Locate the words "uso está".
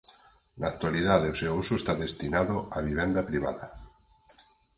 1.63-1.93